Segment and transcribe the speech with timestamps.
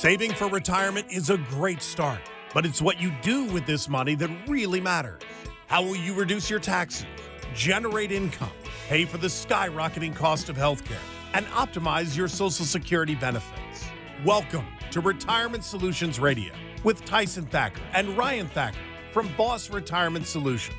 [0.00, 2.20] Saving for retirement is a great start,
[2.54, 5.20] but it's what you do with this money that really matters.
[5.66, 7.04] How will you reduce your taxes,
[7.52, 8.52] generate income,
[8.86, 11.02] pay for the skyrocketing cost of healthcare,
[11.34, 13.88] and optimize your Social Security benefits?
[14.24, 16.52] Welcome to Retirement Solutions Radio
[16.84, 18.78] with Tyson Thacker and Ryan Thacker
[19.10, 20.76] from Boss Retirement Solutions.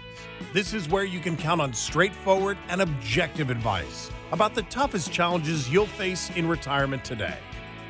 [0.53, 5.69] This is where you can count on straightforward and objective advice about the toughest challenges
[5.69, 7.37] you'll face in retirement today.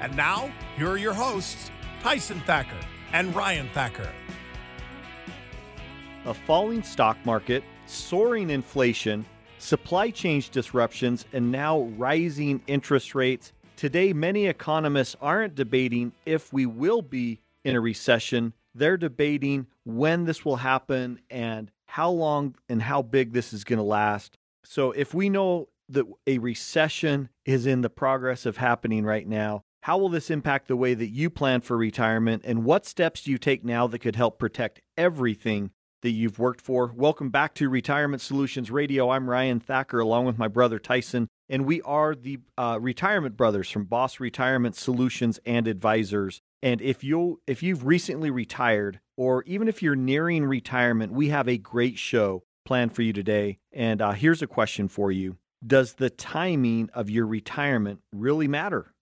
[0.02, 1.72] And now, here are your hosts,
[2.02, 2.80] Tyson Thacker
[3.12, 4.10] and Ryan Thacker.
[6.26, 9.26] A falling stock market, soaring inflation,
[9.58, 13.52] supply chain disruptions, and now rising interest rates.
[13.76, 18.54] Today, many economists aren't debating if we will be in a recession.
[18.74, 23.78] They're debating when this will happen and how long and how big this is going
[23.78, 24.38] to last.
[24.64, 29.64] So, if we know that a recession is in the progress of happening right now,
[29.82, 32.44] how will this impact the way that you plan for retirement?
[32.46, 36.62] And what steps do you take now that could help protect everything that you've worked
[36.62, 36.92] for?
[36.94, 39.10] Welcome back to Retirement Solutions Radio.
[39.10, 43.70] I'm Ryan Thacker along with my brother Tyson, and we are the uh, retirement brothers
[43.70, 46.42] from Boss Retirement Solutions and Advisors.
[46.62, 51.48] And if you if you've recently retired or even if you're nearing retirement, we have
[51.48, 53.60] a great show planned for you today.
[53.72, 55.38] And uh, here's a question for you.
[55.66, 58.94] Does the timing of your retirement really matter?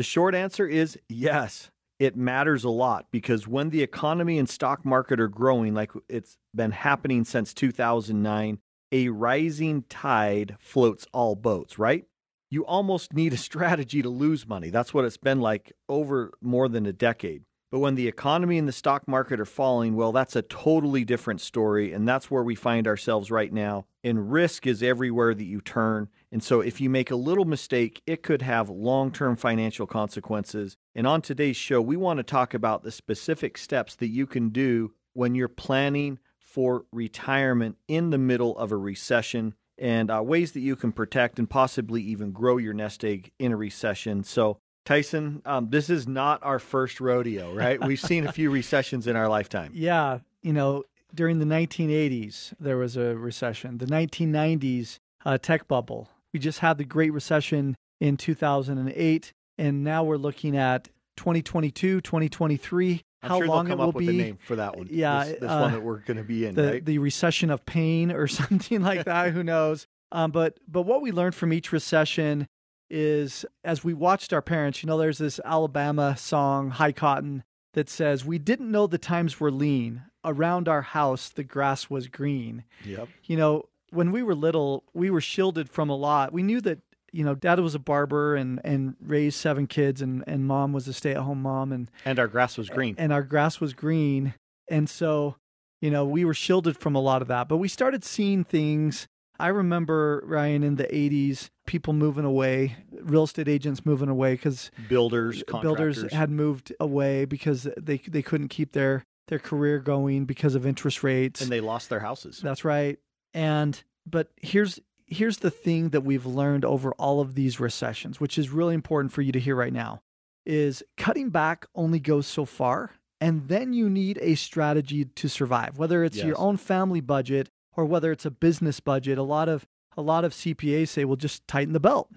[0.00, 1.70] The short answer is yes.
[1.98, 6.38] It matters a lot because when the economy and stock market are growing, like it's
[6.54, 8.60] been happening since 2009,
[8.92, 12.06] a rising tide floats all boats, right?
[12.50, 14.70] You almost need a strategy to lose money.
[14.70, 17.42] That's what it's been like over more than a decade.
[17.70, 21.40] But when the economy and the stock market are falling, well, that's a totally different
[21.40, 21.92] story.
[21.92, 23.86] And that's where we find ourselves right now.
[24.02, 26.08] And risk is everywhere that you turn.
[26.32, 30.76] And so if you make a little mistake, it could have long term financial consequences.
[30.96, 34.48] And on today's show, we want to talk about the specific steps that you can
[34.48, 40.52] do when you're planning for retirement in the middle of a recession and uh, ways
[40.52, 44.24] that you can protect and possibly even grow your nest egg in a recession.
[44.24, 44.58] So,
[44.90, 47.80] Tyson, um, this is not our first rodeo, right?
[47.86, 49.70] We've seen a few recessions in our lifetime.
[49.72, 50.18] Yeah.
[50.42, 50.82] You know,
[51.14, 53.78] during the 1980s, there was a recession.
[53.78, 56.08] The 1990s, uh, tech bubble.
[56.32, 59.32] We just had the Great Recession in 2008.
[59.58, 63.02] And now we're looking at 2022, 2023.
[63.22, 64.20] I'm how sure long it will up with be.
[64.20, 64.88] a name for that one.
[64.90, 66.84] Yeah, this, this uh, one that we're going to be in, the, right?
[66.84, 69.34] the recession of pain or something like that.
[69.34, 69.86] Who knows?
[70.10, 72.48] Um, but but what we learned from each recession
[72.90, 74.82] is as we watched our parents.
[74.82, 79.38] You know, there's this Alabama song, High Cotton, that says, "We didn't know the times
[79.40, 80.02] were lean.
[80.24, 83.08] Around our house, the grass was green." yep.
[83.24, 86.32] You know, when we were little, we were shielded from a lot.
[86.32, 86.80] We knew that
[87.12, 90.86] you know, dad was a barber and and raised seven kids, and and mom was
[90.88, 92.94] a stay at home mom, and And our grass was green.
[92.98, 94.34] and our grass was green.
[94.68, 95.34] And so,
[95.80, 97.48] you know, we were shielded from a lot of that.
[97.48, 99.08] But we started seeing things.
[99.40, 104.70] I remember, Ryan, in the 80s, people moving away, real estate agents moving away because
[104.78, 105.96] uh, builders, contractors.
[105.96, 110.66] builders had moved away because they, they couldn't keep their, their career going because of
[110.66, 111.40] interest rates.
[111.40, 112.40] and they lost their houses.
[112.42, 112.98] That's right.
[113.34, 118.36] And, but here's, here's the thing that we've learned over all of these recessions, which
[118.38, 120.02] is really important for you to hear right now,
[120.46, 122.92] is cutting back only goes so far.
[123.20, 126.26] And then you need a strategy to survive, whether it's Yes.
[126.26, 129.18] your own family budget or whether it's a business budget.
[129.18, 129.66] A lot of
[129.96, 132.10] a lot of CPAs say, "Well, just tighten the belt."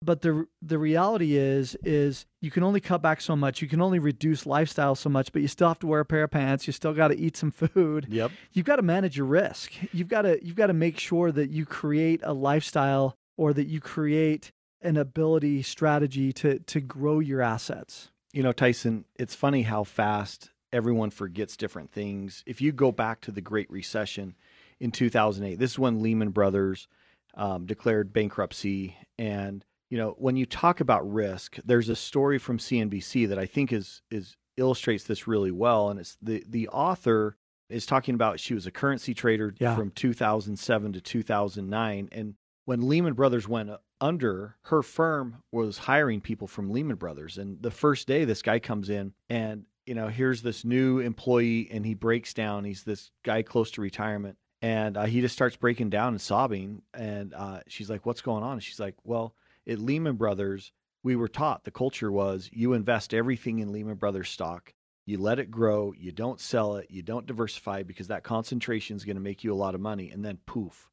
[0.00, 3.60] But the the reality is is you can only cut back so much.
[3.60, 6.22] You can only reduce lifestyle so much, but you still have to wear a pair
[6.24, 6.66] of pants.
[6.68, 8.30] You still got to eat some food Yep.
[8.52, 9.72] you've got to manage your risk.
[9.92, 13.66] You've got to you've got to make sure that you create a lifestyle or that
[13.66, 14.52] you create
[14.82, 18.10] an ability strategy to to grow your assets.
[18.32, 22.44] You know, Tyson, it's funny how fast everyone forgets different things.
[22.46, 24.36] If you go back to the Great Recession
[24.80, 26.88] in 2008, this is when Lehman Brothers
[27.34, 28.96] um, declared bankruptcy.
[29.18, 33.46] And, you know, when you talk about risk, there's a story from CNBC that I
[33.46, 35.88] think is, is illustrates this really well.
[35.90, 37.36] And it's the, the author
[37.68, 39.76] is talking about she was a currency trader Yeah.
[39.76, 42.08] from 2007 to 2009.
[42.12, 42.34] And
[42.64, 43.70] when Lehman Brothers went
[44.00, 47.36] under, her firm was hiring people from Lehman Brothers.
[47.38, 51.68] And the first day, this guy comes in and, you know, here's this new employee
[51.70, 52.64] and he breaks down.
[52.64, 54.36] He's this guy close to retirement.
[54.60, 56.82] And uh, he just starts breaking down and sobbing.
[56.92, 58.54] And uh, she's like, What's going on?
[58.54, 59.34] And she's like, Well,
[59.66, 60.72] at Lehman Brothers,
[61.02, 64.74] we were taught the culture was you invest everything in Lehman Brothers stock.
[65.06, 69.06] You let it grow, you don't sell it, you don't diversify because that concentration is
[69.06, 70.10] going to make you a lot of money.
[70.10, 70.90] And then poof,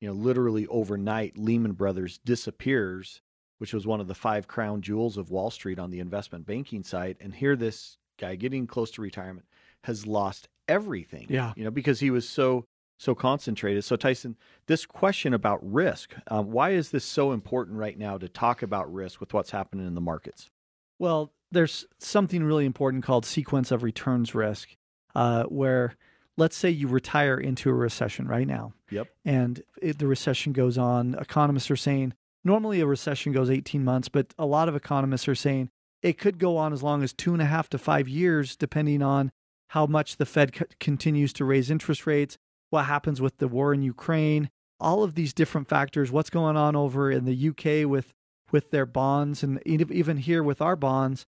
[0.00, 3.20] you know, literally overnight, Lehman Brothers disappears
[3.58, 6.82] which was one of the five crown jewels of Wall Street on the investment banking
[6.82, 7.16] side.
[7.20, 9.46] And here, this guy getting close to retirement
[9.84, 11.26] has lost everything.
[11.28, 11.52] Yeah.
[11.56, 12.66] You know, because he was so
[12.98, 13.84] so concentrated.
[13.84, 14.36] So Tyson,
[14.66, 18.92] this question about risk, um, why is this so important right now to talk about
[18.92, 20.50] risk with what's happening in the markets?
[20.98, 24.76] Well, there's something really important called sequence of returns risk,
[25.14, 25.96] uh, where
[26.36, 28.72] let's say you retire into a recession right now.
[28.90, 29.08] Yep.
[29.24, 31.14] And it, the recession goes on.
[31.14, 32.14] Economists are saying
[32.44, 35.70] normally a recession goes 18 months, but a lot of economists are saying
[36.02, 39.02] it could go on as long as two and a half to five years, depending
[39.02, 39.32] on
[39.68, 42.36] how much the Fed c- continues to raise interest rates,
[42.74, 44.50] what happens with the war in Ukraine,
[44.80, 48.12] all of these different factors, what's going on over in the UK with
[48.52, 51.24] with their bonds and even here with our bonds.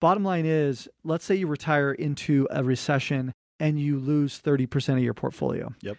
[0.00, 5.02] Bottom line is, let's say you retire into a recession and you lose 30% of
[5.02, 5.72] your portfolio.
[5.82, 5.96] Yep.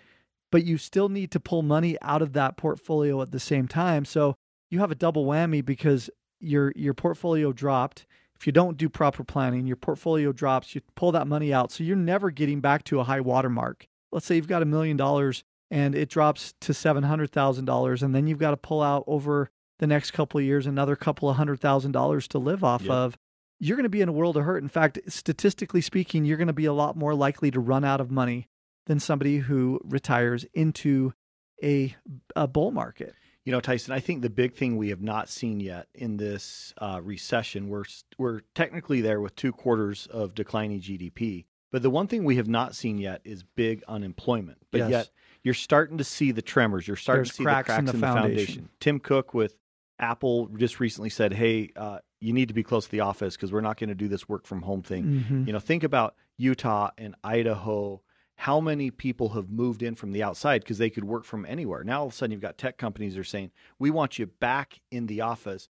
[0.52, 4.06] But you still need to pull money out of that portfolio at the same time.
[4.06, 4.36] So
[4.70, 6.10] you have a double whammy because
[6.40, 8.06] your your portfolio dropped.
[8.38, 11.72] If you don't do proper planning, your portfolio drops, you pull that money out.
[11.72, 13.88] So you're never getting back to a high water mark.
[14.16, 18.40] Let's say you've got a million dollars and it drops to $700,000 and then you've
[18.40, 21.92] got to pull out over the next couple of years another couple of hundred thousand
[21.92, 22.92] dollars to live off Yep.
[22.92, 23.18] of,
[23.60, 24.64] you're going to be in a world of hurt.
[24.64, 28.00] In fact, statistically speaking, you're going to be a lot more likely to run out
[28.00, 28.48] of money
[28.86, 31.14] than somebody who retires into
[31.62, 31.96] a,
[32.36, 33.16] a bull market.
[33.44, 36.74] You know, Tyson, I think the big thing we have not seen yet in this
[36.78, 37.84] uh, recession, we're
[38.18, 41.46] we're technically there with two quarters of declining GDP,
[41.76, 44.60] but the one thing we have not seen yet is big unemployment.
[44.72, 44.90] But Yes.
[44.90, 45.10] yet,
[45.44, 46.88] you're starting to see the tremors.
[46.88, 48.46] You're starting There's to see cracks the in cracks the in the, foundation.
[48.56, 48.70] foundation.
[48.80, 49.58] Tim Cook with
[50.00, 53.52] Apple just recently said, "Hey, uh, you need to be close to the office because
[53.52, 55.48] we're not going to do this work from home thing." Mhm.
[55.48, 58.02] You know, think about Utah and Idaho.
[58.38, 61.84] How many people have moved in from the outside because they could work from anywhere?
[61.84, 64.28] Now all of a sudden you've got tech companies that are saying, "We want you
[64.28, 65.68] back in the office."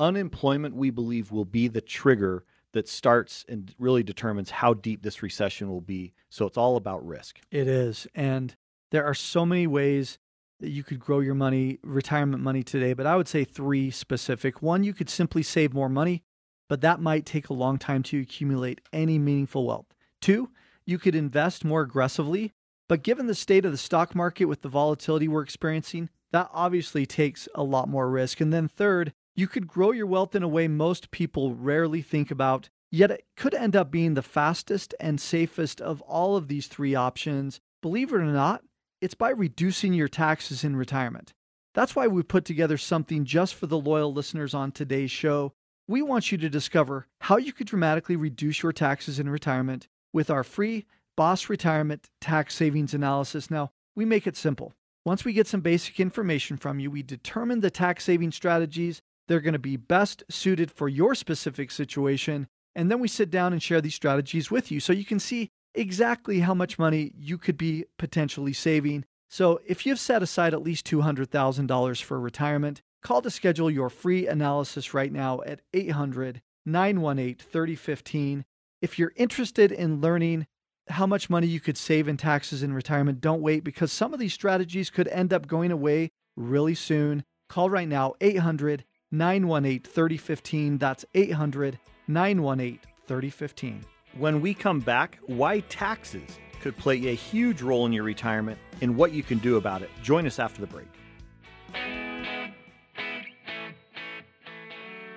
[0.00, 5.22] Unemployment, we believe, will be the trigger that starts and really determines how deep this
[5.22, 6.12] recession will be.
[6.28, 7.40] So it's all about risk.
[7.50, 8.06] It is.
[8.14, 8.54] And
[8.90, 10.18] there are so many ways
[10.60, 14.62] that you could grow your money, retirement money today, but I would say three specific.
[14.62, 16.22] One, you could simply save more money,
[16.68, 19.86] but that might take a long time to accumulate any meaningful wealth.
[20.20, 20.50] Two,
[20.86, 22.52] you could invest more aggressively,
[22.88, 27.06] but given the state of the stock market with the volatility we're experiencing, that obviously
[27.06, 28.40] takes a lot more risk.
[28.40, 32.30] And then third, you could grow your wealth in a way most people rarely think
[32.30, 36.66] about, yet it could end up being the fastest and safest of all of these
[36.68, 37.60] three options.
[37.82, 38.62] Believe it or not,
[39.00, 41.34] it's by reducing your taxes in retirement.
[41.74, 45.52] That's why we put together something just for the loyal listeners on today's show.
[45.88, 50.30] We want you to discover how you could dramatically reduce your taxes in retirement with
[50.30, 50.86] our free
[51.16, 53.50] Boss Retirement Tax Savings Analysis.
[53.50, 54.72] Now, we make it simple.
[55.04, 59.40] Once we get some basic information from you, we determine the tax saving strategies they're
[59.40, 63.62] going to be best suited for your specific situation, and then we sit down and
[63.62, 67.56] share these strategies with you so you can see exactly how much money you could
[67.56, 69.04] be potentially saving.
[69.28, 74.26] So, if you've set aside at least $200,000 for retirement, call to schedule your free
[74.28, 78.44] analysis right now at 800 918 3015.
[78.80, 80.46] If you're interested in learning
[80.88, 84.20] how much money you could save in taxes in retirement, don't wait because some of
[84.20, 87.24] these strategies could end up going away really soon.
[87.48, 90.78] Call right now 800 918 3015.
[90.78, 93.84] That's 800 918 3015.
[94.18, 98.96] When we come back, why taxes could play a huge role in your retirement and
[98.96, 99.90] what you can do about it.
[100.02, 100.88] Join us after the break.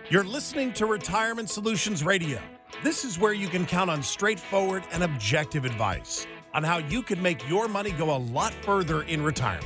[0.10, 2.40] You're listening to Retirement Solutions Radio.
[2.84, 7.22] This is where you can count on straightforward and objective advice on how you can
[7.22, 9.66] make your money go a lot further in retirement.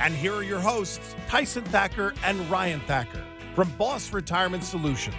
[0.00, 5.14] And here are your hosts, Tyson Thacker and Ryan Thacker from Boss Retirement Solutions.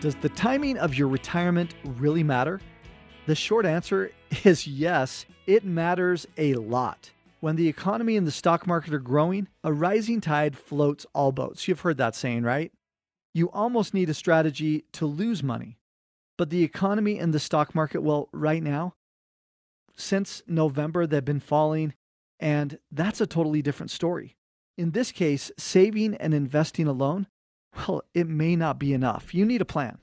[0.00, 2.60] Does the timing of your retirement really matter?
[3.26, 4.10] The short answer
[4.44, 7.10] is yes, it matters a lot.
[7.40, 11.66] When the economy and the stock market are growing, a rising tide floats all boats.
[11.68, 12.72] You've heard that saying, right?
[13.32, 15.78] You almost need a strategy to lose money.
[16.36, 18.94] But the economy and the stock market, well, right now,
[19.96, 21.94] since November, they've been falling,
[22.38, 24.36] and that's a totally different story.
[24.80, 27.26] In this case, saving and investing alone,
[27.76, 29.34] well, it may not be enough.
[29.34, 29.98] You need a plan.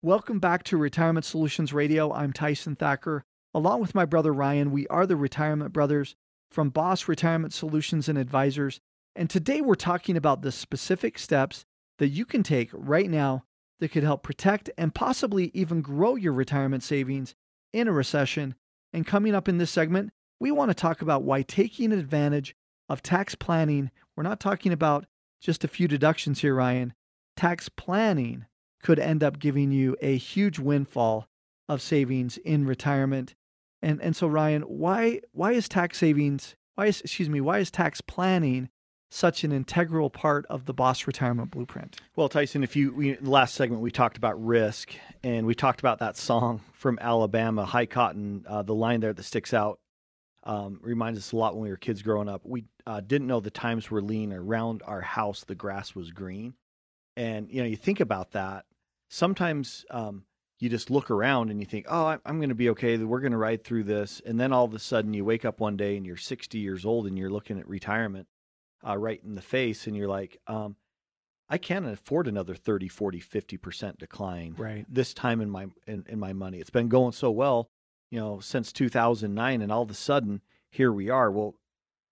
[0.00, 2.10] Welcome back to Retirement Solutions Radio.
[2.10, 3.22] I'm Tyson Thacker.
[3.52, 6.16] Along with my brother Ryan, we are the Retirement Brothers
[6.50, 8.80] from Boss Retirement Solutions and Advisors.
[9.14, 11.66] And today we're talking about the specific steps
[11.98, 13.44] that you can take right now
[13.80, 17.34] that could help protect and possibly even grow your retirement savings
[17.74, 18.54] in a recession.
[18.90, 22.56] And coming up in this segment, we want to talk about why taking advantage
[22.88, 25.06] of tax planning, we're not talking about
[25.40, 26.94] just a few deductions here, Ryan.
[27.36, 28.46] tax planning
[28.82, 31.26] could end up giving you a huge windfall
[31.68, 33.34] of savings in retirement.
[33.82, 37.70] And and so Ryan, why why is tax savings why is excuse me, why is
[37.70, 38.68] tax planning
[39.10, 41.96] such an integral part of the Boss Retirement Blueprint?
[42.16, 46.00] Well, Tyson, if you we, last segment we talked about risk, and we talked about
[46.00, 49.78] that song from Alabama, "High Cotton." Uh, the line there that sticks out
[50.44, 52.42] um, reminds us a lot when we were kids growing up.
[52.44, 54.32] We uh, didn't know the times were lean.
[54.32, 56.54] Around our house, the grass was green,
[57.16, 58.66] and you know you think about that.
[59.08, 60.24] Sometimes um,
[60.60, 62.96] you just look around and you think, "Oh, I'm going to be okay.
[62.98, 65.60] We're going to ride through this," and then all of a sudden you wake up
[65.60, 68.28] one day and you're 60 years old and you're looking at retirement
[68.86, 70.76] uh, right in the face and you're like, um,
[71.48, 74.86] I can't afford another 30, 40, 50% decline right.
[74.88, 76.58] this time in my in, in my money.
[76.58, 77.70] It's been going so well,
[78.14, 80.40] you know, since 2009 and all of a sudden
[80.70, 81.32] here we are.
[81.32, 81.56] Well,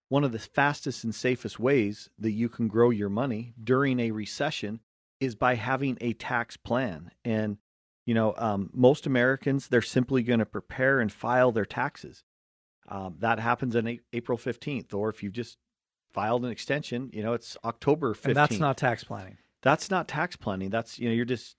[0.09, 4.11] one of the fastest and safest ways that you can grow your money during a
[4.11, 4.81] recession
[5.21, 7.13] is by having a tax plan.
[7.25, 7.59] And
[8.05, 12.25] you know, um, most Americans they're simply going to prepare and file their taxes.
[12.89, 15.57] Um, that happens on a- April 15th, or if you've just
[16.13, 18.25] filed an extension, you know, it's October 15th.
[18.25, 19.39] And that's not tax planning.
[19.63, 20.71] That's not tax planning.
[20.71, 21.55] That's, you know, you're just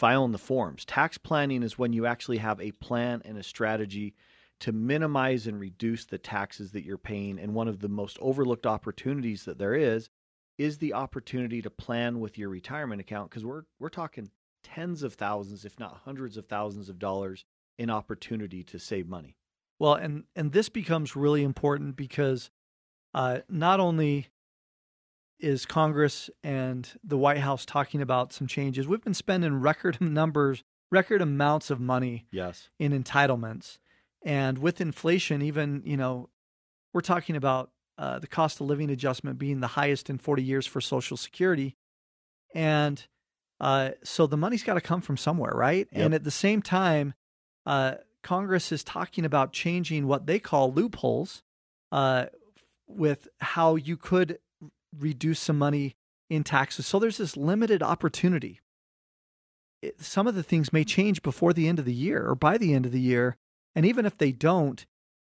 [0.00, 0.86] filing the forms.
[0.86, 4.14] Tax planning is when you actually have a plan and a strategy
[4.58, 7.38] to minimize and reduce the taxes that you're paying.
[7.38, 10.08] And one of the most overlooked opportunities that there is
[10.56, 14.30] is the opportunity to plan with your retirement account because we're we're talking
[14.64, 17.44] tens of thousands, if not hundreds of thousands of dollars
[17.78, 19.36] in opportunity to save money.
[19.78, 22.50] Well, and and this becomes really important because
[23.12, 24.28] uh, not only
[25.40, 30.62] is Congress and the White House talking about some changes, we've been spending record numbers,
[30.90, 32.68] record amounts of money yes.
[32.78, 33.78] in entitlements.
[34.24, 36.28] And with inflation, even, you know,
[36.92, 40.66] we're talking about uh, the cost of living adjustment being the highest in 40 years
[40.66, 41.76] for Social Security.
[42.54, 43.04] And
[43.60, 45.86] uh, so the money's got to come from somewhere, right?
[45.92, 46.04] Yep.
[46.04, 47.14] And at the same time,
[47.66, 51.42] uh, Congress is talking about changing what they call loopholes
[51.92, 52.26] uh,
[52.86, 54.38] with how you could
[54.98, 55.94] reduce some money
[56.28, 56.86] in taxes.
[56.86, 58.60] So there's this limited opportunity.
[59.82, 62.58] It, some of the things may change before the end of the year or by
[62.58, 63.36] the end of the year.
[63.74, 64.84] And even if they don't,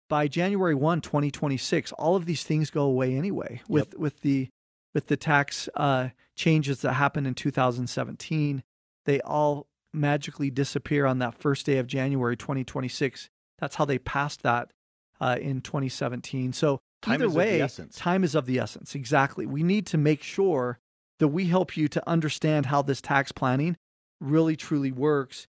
[0.09, 3.99] by January 1, 2026, all of these things go away anyway with, Yep.
[4.01, 4.49] with the
[4.95, 8.63] with the tax uh, changes that happened in 2017.
[9.07, 13.31] They all magically disappear on that first day of January 2026.
[13.59, 14.71] That's how they passed that
[15.19, 16.53] uh, in 2017.
[16.53, 17.97] So Time either is of the way, essence.
[17.97, 18.95] time is of the essence.
[18.95, 19.45] Exactly.
[19.45, 20.79] We need to make sure
[21.19, 23.77] that we help you to understand how this tax planning
[24.21, 25.47] really truly works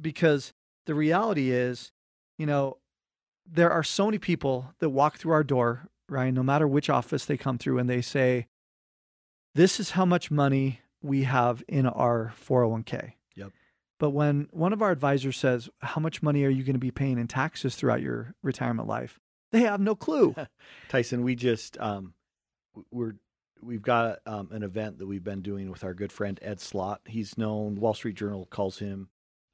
[0.00, 0.52] because
[0.86, 1.92] the reality is,
[2.38, 2.78] you know,
[3.46, 7.24] there are so many people that walk through our door, Ryan, no matter which office
[7.24, 8.46] they come through, and they say,
[9.54, 13.12] This is how much money we have in our 401k.
[13.36, 13.50] Yep.
[13.98, 16.90] But when one of our advisors says, How much money are you going to be
[16.90, 19.20] paying in taxes throughout your retirement life?
[19.54, 20.34] They have no clue.
[20.88, 22.14] Tyson, we just um,
[22.90, 23.14] we're
[23.62, 27.02] we've got um, an event that we've been doing with our good friend Ed Slott.
[27.06, 27.76] He's known.
[27.76, 29.10] Wall Street Journal calls him,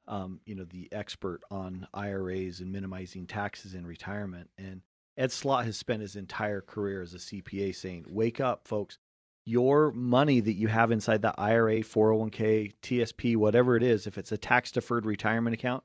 [0.09, 4.49] um, you know, the expert on IRAs and minimizing taxes in retirement.
[4.57, 4.81] And
[5.19, 8.97] Ed Slott has spent his entire career as a CPA saying, "Wake up, folks!
[9.45, 14.33] Your money that you have inside the IRA, 401k, TSP, whatever it is, if it's
[14.33, 15.85] a tax deferred retirement account."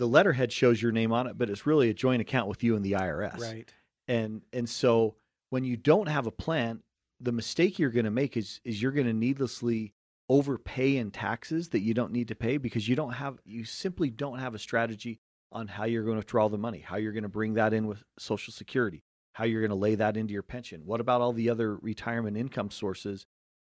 [0.00, 2.74] The letterhead shows your name on it, but it's really a joint account with you
[2.74, 3.72] and the IRS Right.
[4.08, 5.16] and and so
[5.50, 6.82] when you don't have a plan
[7.20, 9.92] the mistake you're going to make is is you're going to needlessly
[10.28, 14.10] overpay in taxes that you don't need to pay because you don't have you simply
[14.10, 15.20] don't have a strategy
[15.52, 17.86] on how you're going to withdraw the money how you're going to bring that in
[17.86, 19.02] with social security
[19.32, 20.82] how you're going to lay that into your pension.
[20.84, 23.26] What about all the other retirement income sources?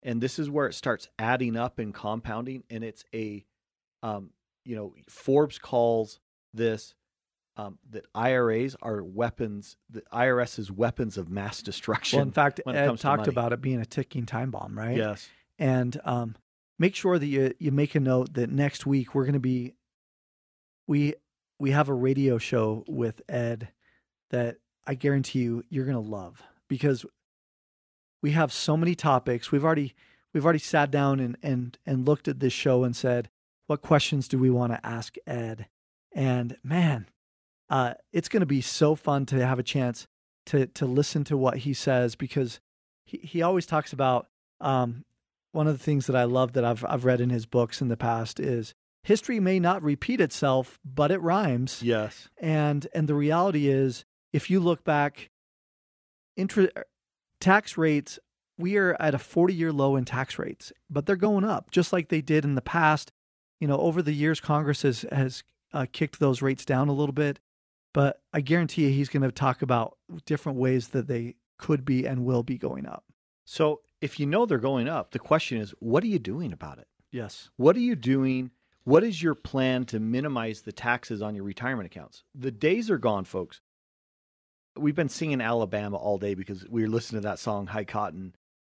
[0.02, 3.45] And this is where it starts adding up and compounding and it's a
[4.02, 4.31] um,
[4.64, 6.21] you know forbes calls
[6.54, 6.95] this
[7.57, 9.76] um, that IRAs are weapons.
[9.90, 12.19] The IRS's weapons of mass destruction.
[12.19, 14.97] Well, in fact, Ed talked about it being a ticking time bomb, right?
[14.97, 15.28] Yes.
[15.59, 16.37] And um,
[16.78, 19.75] make sure that you you make a note that next week we're going to be
[20.87, 21.14] we
[21.59, 23.69] we have a radio show with Ed
[24.31, 27.04] that I guarantee you you're going to love because
[28.23, 29.52] we have so many topics.
[29.52, 29.95] We've already
[30.33, 33.28] we've already sat down and and and looked at this show and said
[33.66, 35.66] what questions do we want to ask Ed?
[36.14, 37.09] And man,
[37.71, 40.07] uh, it's going to be so fun to have a chance
[40.47, 42.61] to to listen to what he says because
[43.04, 44.28] he, he always talks about
[44.61, 45.04] um,
[45.52, 47.88] one of the things that I love that I've I've read in his books in
[47.88, 51.83] the past is history may not repeat itself, but it rhymes.
[51.83, 52.28] Yes.
[52.38, 55.31] And and the reality is, if you look back,
[56.37, 56.85] intra-
[57.40, 58.19] tax rates
[58.59, 61.92] we are at a 40 year low in tax rates, but they're going up just
[61.92, 63.12] like they did in the past.
[63.62, 67.12] You know, over the years, Congress has, has uh, kicked those rates down a little
[67.12, 67.38] bit,
[67.95, 72.04] but I guarantee you he's going to talk about different ways that they could be
[72.04, 73.04] and will be going up.
[73.45, 76.78] So if you know they're going up, the question is, what are you doing about
[76.78, 76.88] it?
[77.12, 77.50] Yes.
[77.57, 78.50] What are you doing?
[78.83, 82.25] What is your plan to minimize the taxes on your retirement accounts?
[82.35, 83.61] The days are gone, folks.
[84.76, 88.35] We've been singing Alabama all day because we were listening to that song, High Cotton.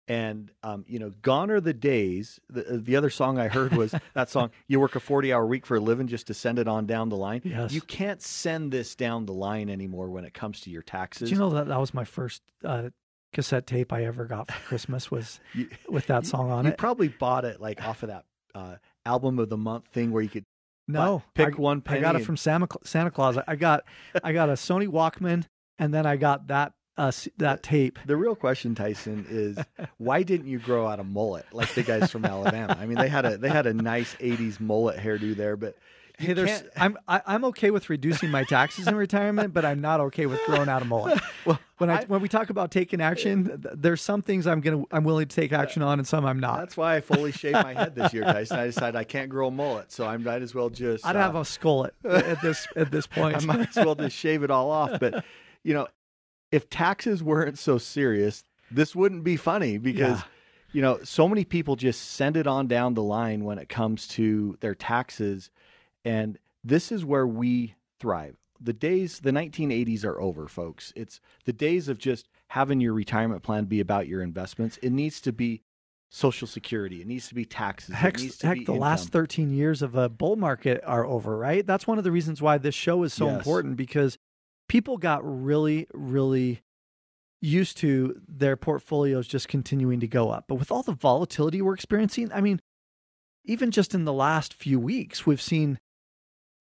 [0.07, 2.39] And, um, you know, gone are the days.
[2.51, 5.47] The, uh, the other song I heard was that song, You Work a 40 hour
[5.47, 7.41] week for a living just to send it on down the line.
[7.43, 7.73] Yes.
[7.73, 11.31] You can't send this down the line anymore when it comes to your taxes.
[11.31, 12.91] Do you know that that was my first uh,
[13.33, 16.79] cassette tape I ever got for Christmas was You- with that song on you it?
[16.79, 20.29] probably bought it like off of that uh, album of the month thing where you
[20.29, 20.45] could
[20.87, 23.39] No, pick I, one I got it and- from Santa, Santa Claus.
[23.49, 23.85] I got
[24.23, 25.47] I got a Sony Walkman,
[25.79, 27.99] and then I got that uh, that tape.
[28.07, 29.59] The real question, Tyson, is
[29.99, 32.77] why didn't you grow out a mullet like the guys from Alabama?
[32.79, 35.77] I mean, they had a they had a nice '80s mullet hairdo there, but
[36.17, 39.81] Hey, there's can't- I'm I, I'm okay with reducing my taxes in retirement, but I'm
[39.81, 41.21] not okay with growing out a mullet.
[41.45, 44.61] well, When I, I- when we talk about taking action, th- there's some things I'm
[44.61, 46.61] gonna I'm willing to take action on, and some I'm not.
[46.61, 48.57] that's why I fully shaved my head this year, Tyson.
[48.61, 51.19] I decided I can't grow a mullet, so I might as well just I'd uh,
[51.19, 53.37] have a skull at, at this at this point.
[53.37, 55.01] I might as well just shave it all off.
[55.01, 55.25] But
[55.65, 55.89] you know,
[56.53, 60.25] if taxes weren't so serious, this wouldn't be funny because Yeah.
[60.73, 64.07] you know so many people just send it on down the line when it comes
[64.09, 65.51] to their taxes,
[66.05, 68.37] and this is where we thrive.
[68.61, 70.93] The days, the 1980s are over, folks.
[70.97, 74.79] It's the days of just having your retirement plan be about your investments.
[74.79, 75.63] It needs to be
[76.09, 77.01] Social Security.
[77.03, 77.91] It needs to be taxes.
[77.91, 81.05] it Heck, needs to heck be the last 13 years of a bull market are
[81.05, 81.67] over, right?
[81.67, 83.39] That's one of the reasons why this show is so Yes.
[83.39, 84.17] important because
[84.69, 86.63] people got really, really
[87.41, 90.45] used to their portfolios just continuing to go up.
[90.49, 92.61] But with all the volatility we're experiencing, I mean,
[93.45, 95.79] even just in the last few weeks, we've seen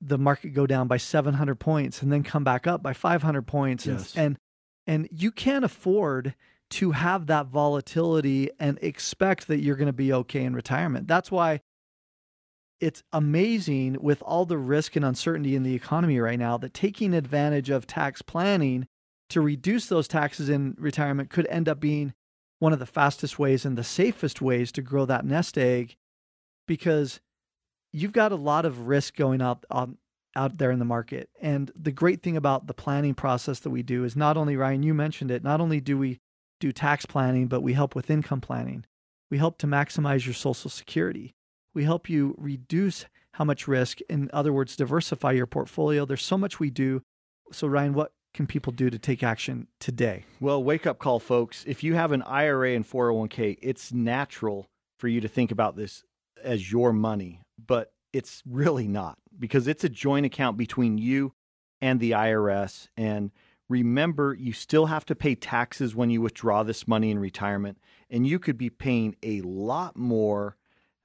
[0.01, 3.85] the market go down by 700 points and then come back up by 500 points.
[3.85, 4.15] And- Yes.
[4.17, 4.37] And,
[4.85, 6.35] and you can't afford
[6.71, 11.07] to have that volatility and expect that you're going to be okay in retirement.
[11.07, 11.61] That's why
[12.79, 17.13] it's amazing with all the risk and uncertainty in the economy right now that taking
[17.13, 18.87] advantage of tax planning
[19.29, 22.13] to reduce those taxes in retirement could end up being
[22.59, 25.95] one of the fastest ways and the safest ways to grow that nest egg
[26.67, 27.19] because
[27.91, 29.97] you've got a lot of risk going out on um,
[30.35, 31.29] out there in the market.
[31.41, 34.83] And the great thing about the planning process that we do is not only Ryan,
[34.83, 36.19] you mentioned it, not only do we
[36.59, 38.85] do tax planning, but we help with income planning.
[39.29, 41.35] We help to maximize your social security.
[41.73, 46.05] We help you reduce how much risk, in other words, diversify your portfolio.
[46.05, 47.01] There's so much we do.
[47.51, 50.25] So Ryan, what can people do to take action today?
[50.39, 51.63] Well, wake up call, folks.
[51.67, 56.03] If you have an IRA and 401k, it's natural for you to think about this
[56.43, 61.33] as your money, but it's really not because it's a joint account between you
[61.81, 62.87] and the IRS.
[62.95, 63.31] And
[63.67, 68.27] remember, you still have to pay taxes when you withdraw this money in retirement, and
[68.27, 70.57] you could be paying a lot more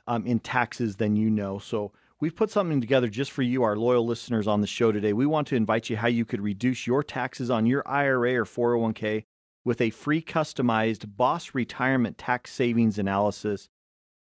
[0.09, 1.61] um, in taxes than you know.
[1.61, 5.13] So, We've put something together just for you, our loyal listeners on the show today.
[5.13, 8.45] We want to invite you how you could reduce your taxes on your IRA or
[8.45, 9.23] 401k
[9.65, 13.69] with a free customized Boss Retirement Tax Savings Analysis.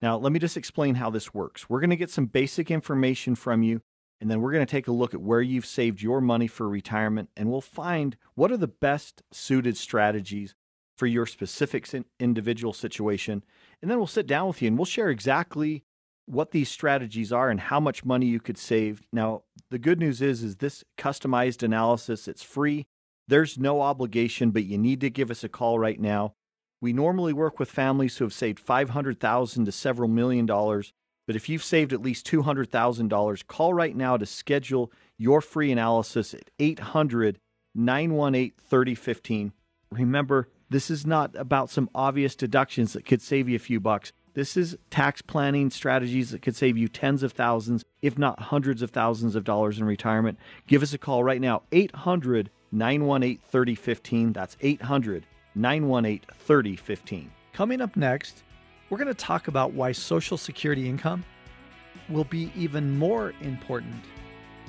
[0.03, 1.71] Now, let me just explain how this works.
[1.71, 3.81] We're going to get some basic information from you,
[4.21, 6.69] and then we're going to take a look at where you've saved your money for
[6.69, 10.55] retirement, and we'll find what are the best suited strategies
[10.99, 13.45] for your specific individual situation.
[13.81, 15.85] And then we'll sit down with you and we'll share exactly
[16.27, 19.07] what these strategies are and how much money you could save.
[19.13, 22.87] Now, the good news is is this customized analysis, it's free.
[23.29, 26.35] There's no obligation, but you need to give us a call right now.
[26.81, 30.93] We normally work with families who have saved 500,000 to several million dollars,
[31.27, 36.35] but if you've saved at least $200,000, call right now to schedule your free analysis
[36.35, 37.39] at 800
[37.75, 39.53] 918 3015.
[39.91, 44.13] Remember, this is not about some obvious deductions that could save you a few bucks.
[44.35, 48.83] This is tax planning strategies that could save you tens of thousands, if not hundreds
[48.83, 50.39] of thousands of dollars in retirement.
[50.67, 54.33] Give us a call right now, 800 918 3015.
[54.33, 57.31] That's 800 918 3015.
[57.53, 58.45] Coming up next,
[58.91, 61.25] we're going to talk about why Social Security income
[62.09, 63.97] will be even more important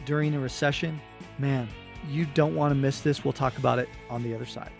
[0.05, 0.99] during a recession.
[1.37, 1.67] Man,
[2.09, 3.23] you don't want to miss this.
[3.23, 4.71] We'll talk about it on the other side.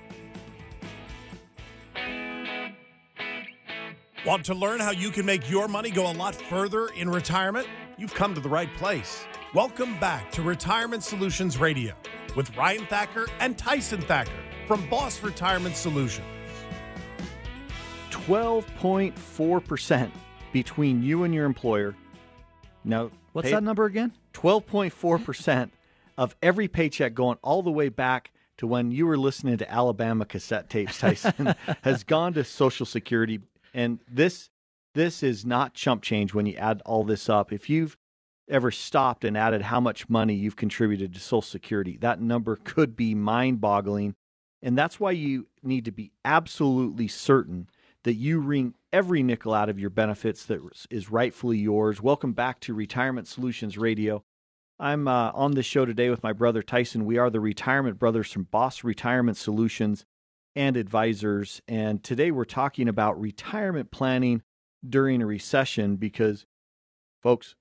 [4.25, 7.67] Want to learn how you can make your money go a lot further in retirement?
[7.97, 9.25] You've come to the right place.
[9.53, 11.93] Welcome back to Retirement Solutions Radio
[12.35, 14.31] with Ryan Thacker and Tyson Thacker
[14.67, 16.25] from Boss Retirement Solutions.
[18.11, 20.11] 12.4%
[20.51, 21.95] between you and your employer.
[22.83, 24.11] Now, What's pay- that number again?
[24.33, 25.71] 12.4%
[26.17, 30.25] of every paycheck going all the way back to when you were listening to Alabama
[30.25, 33.39] cassette tapes, Tyson, has gone to Social Security.
[33.73, 34.49] And this
[34.95, 37.53] this is not chump change when you add all this up.
[37.53, 37.97] If you've
[38.49, 42.95] ever stopped and added how much money you've contributed to Social Security, that number could
[42.95, 44.15] be mind boggling.
[44.61, 47.69] And that's why you need to be absolutely certain
[48.03, 52.01] that you wring every nickel out of your benefits that is rightfully yours.
[52.01, 54.23] Welcome back to Retirement Solutions Radio.
[54.79, 57.05] I'm uh, on this show today with my brother Tyson.
[57.05, 60.05] We are the retirement brothers from Boss Retirement Solutions
[60.55, 61.61] and Advisors.
[61.67, 64.41] And today we're talking about retirement planning
[64.87, 66.45] during a recession because,
[67.21, 67.55] folks,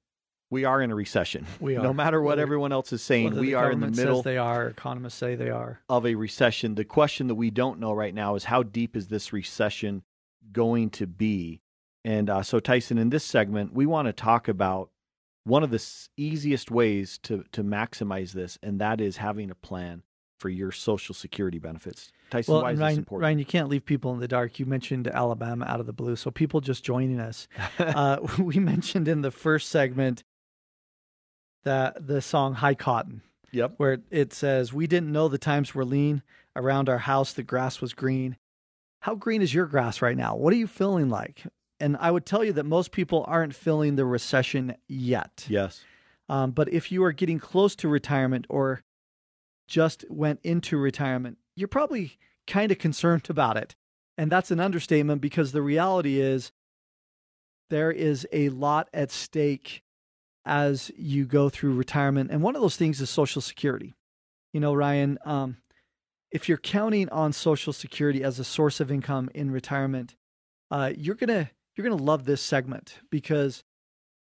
[0.51, 1.46] we are in a recession.
[1.61, 1.83] We are.
[1.83, 4.68] No matter what everyone else is saying, we are in the middle they are.
[4.68, 5.81] Economists say they are.
[5.88, 6.74] of a recession.
[6.74, 10.03] The question that we don't know right now is how deep is this recession
[10.53, 11.61] going to be?
[12.05, 14.90] And uh, so, Tyson, in this segment, we want to talk about
[15.44, 15.85] one of the
[16.16, 20.03] easiest ways to to maximize this, and that is having a plan
[20.38, 22.12] for your Social Security benefits.
[22.31, 23.22] Tyson, Well, why is Ryan, this important?
[23.24, 24.59] Ryan, you can't leave people in the dark.
[24.59, 27.48] You mentioned Alabama out of the blue, so people just joining us.
[27.79, 30.22] uh, we mentioned in the first segment
[31.64, 33.22] that the song "High Cotton,"
[33.53, 33.74] Yep.
[33.77, 36.22] where it says, "We didn't know the times were lean.
[36.57, 38.37] Around our house, the grass was green."
[39.01, 40.35] How green is your grass right now?
[40.35, 41.44] What are you feeling like?
[41.79, 45.46] And I would tell you that most people aren't feeling the recession yet.
[45.48, 45.85] Yes.
[46.29, 48.83] Um, but if you are getting close to retirement or
[49.68, 53.76] just went into retirement, you're probably kind of concerned about it.
[54.16, 56.50] And that's an understatement because the reality is
[57.70, 59.83] there is a lot at stake
[60.44, 62.31] as you go through retirement.
[62.31, 63.94] And one of those things is Social Security.
[64.52, 65.59] You know, Ryan, um,
[66.33, 70.16] if you're counting on Social Security as a source of income in retirement,
[70.70, 73.62] uh, you're gonna you're gonna love this segment because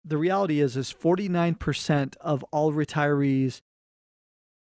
[0.04, 3.62] the reality is is 49% of all retirees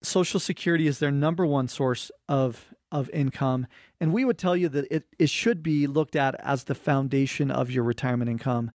[0.08, 3.68] social security is their number one source of of income
[4.00, 7.52] and we would tell you that it, it should be looked at as the foundation
[7.52, 8.72] of your retirement income.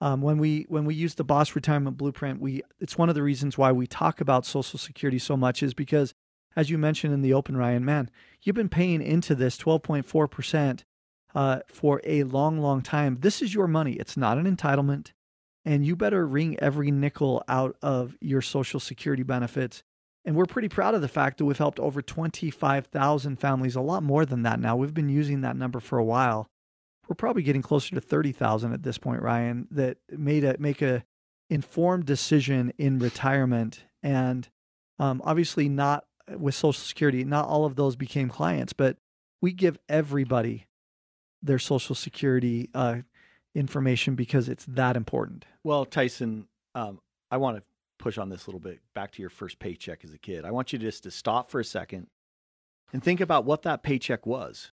[0.00, 3.22] Um, when we when we use the boss retirement blueprint we it's one of the
[3.22, 6.12] reasons why we talk about social security so much is because
[6.56, 8.10] as you mentioned in the open ryan man
[8.42, 10.82] you've been paying into this 12.4%
[11.34, 13.18] uh, for a long long time.
[13.20, 13.94] This is your money.
[13.94, 15.12] It's not an entitlement
[15.64, 19.82] and you better wring every nickel out of your social security benefits.
[20.24, 24.02] And we're pretty proud of the fact that we've helped over 25,000 families, a lot
[24.02, 24.74] more than that now.
[24.74, 26.48] We've been using that number for a while.
[27.06, 31.04] We're probably getting closer to 30,000 at this point, Ryan, that made a make a
[31.50, 34.48] informed decision in retirement and
[34.98, 38.96] um, obviously not with social security, not all of those became clients, but
[39.42, 40.66] we give everybody
[41.42, 42.96] their social security uh,
[43.54, 45.44] information because it's that important.
[45.62, 47.62] Well, Tyson, um, I want to
[47.98, 50.44] push on this a little bit back to your first paycheck as a kid.
[50.44, 52.08] I want you just to stop for a second
[52.92, 54.72] and think about what that paycheck was.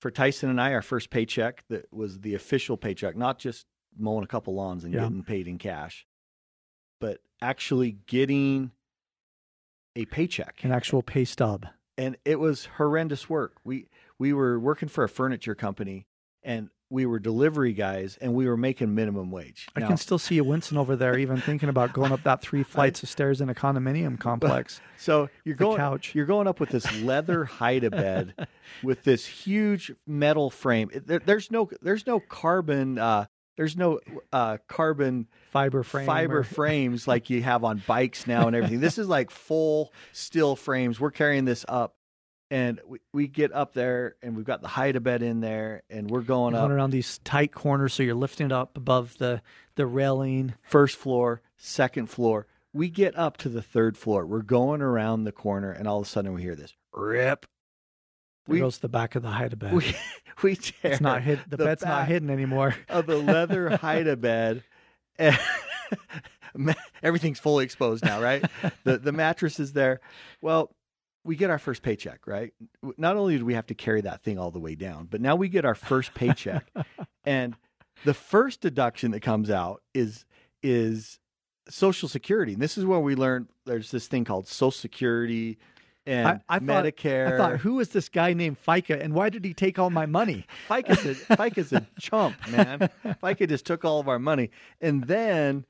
[0.00, 3.66] For Tyson and I, our first paycheck that was the official paycheck, not just
[3.98, 5.04] mowing a couple lawns and Yeah.
[5.04, 6.06] getting paid in cash,
[7.00, 8.72] but actually getting
[9.96, 10.62] a paycheck.
[10.64, 11.66] An actual pay stub.
[11.98, 13.54] and it was horrendous work.
[13.64, 13.88] We
[14.18, 16.06] we were working for a furniture company
[16.42, 19.66] and we were delivery guys and we were making minimum wage.
[19.74, 22.40] I Now- can still see you wincing over there, even thinking about going up that
[22.42, 24.80] three flights of stairs in a condominium complex.
[24.96, 26.14] So you're going couch.
[26.14, 28.46] You're going up with this leather hide bed
[28.82, 30.90] with this huge metal frame.
[30.94, 34.00] There, there's no there's no carbon uh, there's no
[34.32, 36.06] uh, carbon Fiber frame.
[36.06, 38.80] fiber or- frames like you have on bikes now and everything.
[38.80, 41.00] This is like full steel frames.
[41.00, 41.94] We're carrying this up.
[42.50, 45.82] And we, we get up there and we've got the hide a bed in there
[45.90, 49.18] and we're going going up around these tight corners, so you're lifting it up above
[49.18, 49.42] the
[49.74, 50.54] the railing.
[50.62, 52.46] first floor, second floor.
[52.72, 54.24] We get up to the third floor.
[54.26, 57.46] We're going around the corner and all of a sudden we hear this rip.
[58.46, 59.72] There We- goes the back of the hide bed.
[59.72, 59.96] We
[60.44, 61.40] we tear it's not hid.
[61.48, 62.76] The, the bed's not hidden anymore.
[62.88, 64.62] of the leather hide a bed.
[67.02, 68.44] Everything's fully exposed now, right?
[68.84, 70.00] The the mattress is there.
[70.40, 70.70] Well,
[71.26, 72.52] we get our first paycheck, right?
[72.96, 75.36] Not only do we have to carry that thing all the way down, but now
[75.36, 76.66] we get our first paycheck,
[77.24, 77.54] and
[78.04, 80.24] the first deduction that comes out is
[80.62, 81.18] is
[81.68, 82.52] Social Security.
[82.54, 85.58] And this is where we learn there's this thing called Social Security
[86.06, 87.34] and I- I thought- Medicare.
[87.34, 90.06] I thought, who is this guy named FICA, and why did he take all my
[90.06, 90.46] money?
[90.68, 92.88] FICA's a, FICA's a chump, man.
[93.22, 95.64] FICA just took all of our money, and then,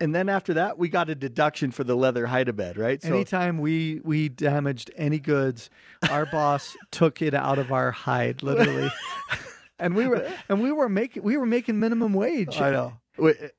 [0.00, 3.02] and then after that, we got a deduction for the leather hide bed, right?
[3.02, 5.68] So Anytime we we damaged any goods,
[6.10, 8.90] our boss took it out of our hide, literally.
[9.78, 12.60] and we were and we were making we were making minimum wage.
[12.60, 12.94] I know.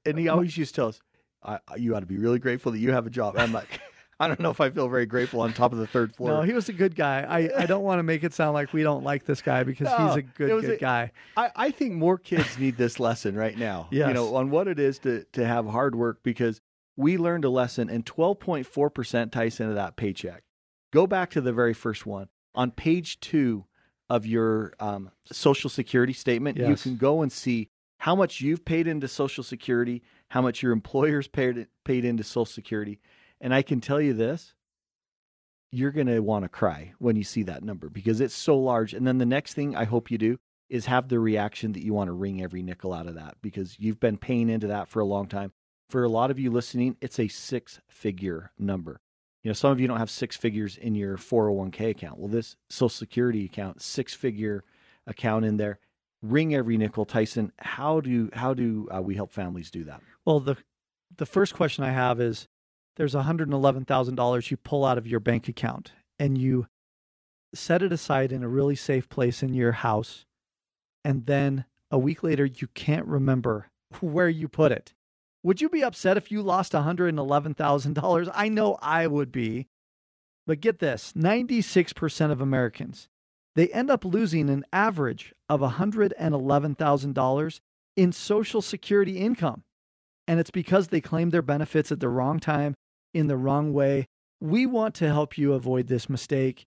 [0.05, 0.99] And he uh, always used to tell us,
[1.43, 3.79] I, "You ought to be really grateful that you have a job." And I'm like.
[4.21, 6.29] I don't know if I feel very grateful on top of the third floor.
[6.29, 7.25] No, he was a good guy.
[7.27, 9.87] I, I don't want to make it sound like we don't like this guy because
[9.87, 11.11] no, he's a good good a, guy.
[11.35, 13.87] I, I think more kids need this lesson right now.
[13.89, 14.09] Yes.
[14.09, 16.61] You know, on what it is to to have hard work because
[16.95, 20.43] we learned a lesson and 12.4% ties into that paycheck.
[20.93, 22.27] Go back to the very first one.
[22.53, 23.65] On page two
[24.07, 26.67] of your um, Social Security statement, yes.
[26.67, 30.73] you can go and see how much you've paid into Social Security, how much your
[30.73, 32.99] employer's paid, paid into Social Security
[33.41, 34.53] and I can tell you this
[35.71, 38.93] you're going to want to cry when you see that number because it's so large.
[38.93, 40.37] And then the next thing I hope you do
[40.69, 43.79] is have the reaction that you want to wring every nickel out of that because
[43.79, 45.53] you've been paying into that for a long time.
[45.89, 48.99] For a lot of you listening, it's a six figure number.
[49.43, 52.19] You know, some of you don't have six figures in your 401k account.
[52.19, 54.63] Well, this Social Security account, six figure
[55.07, 55.79] account in there.
[56.21, 57.51] Ring every nickel, Tyson.
[57.57, 60.01] How do how do uh, we help families do that?
[60.23, 60.55] Well, the
[61.17, 62.47] the first question I have is
[62.97, 66.67] there's $111,000 you pull out of your bank account and you
[67.53, 70.25] set it aside in a really safe place in your house.
[71.03, 73.69] And then a week later, you can't remember
[74.01, 74.93] where you put it.
[75.43, 78.31] Would you be upset if you lost $111,000?
[78.33, 79.67] I know I would be.
[80.47, 83.07] But get this 96% of Americans,
[83.55, 87.59] they end up losing an average of $111,000
[87.95, 89.63] in Social Security income.
[90.27, 92.75] And it's because they claim their benefits at the wrong time
[93.13, 94.07] in the wrong way.
[94.39, 96.65] We want to help you avoid this mistake.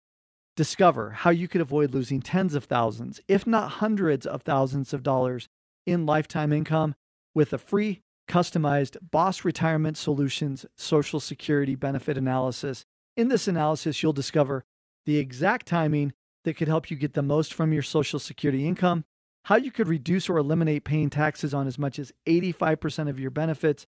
[0.56, 5.02] Discover how you could avoid losing tens of thousands, if not hundreds of thousands of
[5.02, 5.48] dollars
[5.86, 6.94] in lifetime income
[7.34, 12.84] with a free, customized Boss Retirement Solutions Social Security benefit analysis.
[13.16, 14.64] In this analysis, you'll discover
[15.06, 16.12] the exact timing
[16.44, 19.04] that could help you get the most from your Social Security income,
[19.44, 23.30] how you could reduce or eliminate paying taxes on as much as 85% of your
[23.30, 23.86] benefits,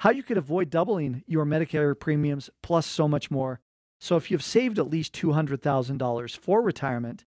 [0.00, 3.60] how you could avoid doubling your Medicare premiums, plus so much more.
[3.98, 7.24] So, if you've saved at least $200,000 for retirement,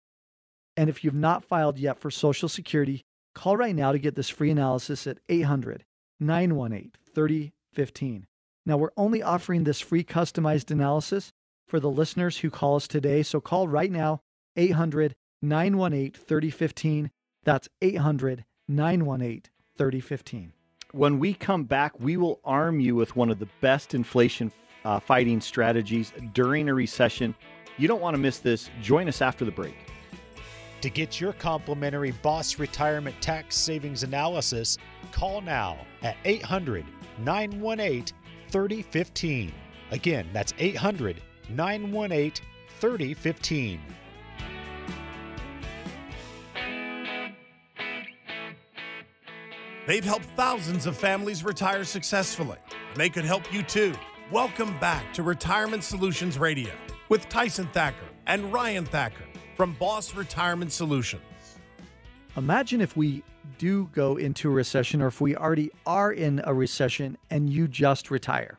[0.76, 3.02] and if you've not filed yet for Social Security,
[3.34, 5.84] call right now to get this free analysis at 800
[6.20, 8.26] 918 3015.
[8.66, 11.32] Now, we're only offering this free customized analysis
[11.66, 13.22] for the listeners who call us today.
[13.22, 14.20] So, call right now,
[14.56, 17.10] 800 918 3015.
[17.44, 19.42] That's 800 918
[19.76, 20.52] 3015.
[20.92, 24.50] When we come back, we will arm you with one of the best inflation
[24.86, 27.34] uh, fighting strategies during a recession.
[27.76, 28.70] You don't want to miss this.
[28.80, 29.76] Join us after the break.
[30.80, 34.78] To get your complimentary Boss Retirement Tax Savings Analysis,
[35.12, 36.86] call now at 800
[37.18, 38.06] 918
[38.48, 39.52] 3015.
[39.90, 41.20] Again, that's 800
[41.50, 42.32] 918
[42.80, 43.80] 3015.
[49.88, 52.58] They've helped thousands of families retire successfully,
[52.90, 53.94] and they could help you too.
[54.30, 56.72] Welcome back to Retirement Solutions Radio
[57.08, 59.24] with Tyson Thacker and Ryan Thacker
[59.56, 61.22] from Boss Retirement Solutions.
[62.36, 63.22] Imagine if we
[63.56, 67.66] do go into a recession or if we already are in a recession and you
[67.66, 68.58] just retire.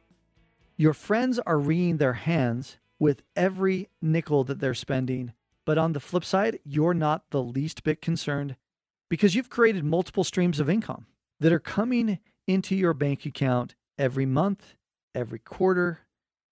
[0.77, 5.99] Your friends are wringing their hands with every nickel that they're spending, but on the
[5.99, 8.55] flip side, you're not the least bit concerned
[9.09, 11.05] because you've created multiple streams of income
[11.39, 14.75] that are coming into your bank account every month,
[15.15, 15.99] every quarter,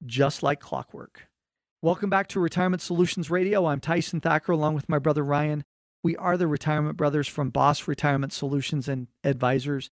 [0.05, 1.27] just like clockwork.
[1.81, 3.65] Welcome back to Retirement Solutions Radio.
[3.65, 5.63] I'm Tyson Thacker along with my brother Ryan.
[6.03, 9.89] We are the Retirement Brothers from Boss Retirement Solutions and Advisors.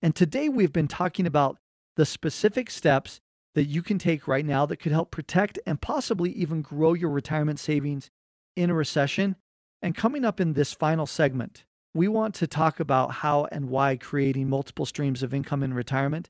[0.00, 1.58] And today we've been talking about
[1.96, 3.20] the specific steps
[3.54, 7.10] that you can take right now that could help protect and possibly even grow your
[7.10, 8.10] retirement savings
[8.56, 9.36] in a recession.
[9.82, 13.96] And coming up in this final segment, we want to talk about how and why
[13.96, 16.28] creating multiple streams of income in retirement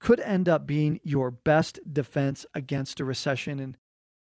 [0.00, 3.58] could end up being your best defense against a recession.
[3.58, 3.76] And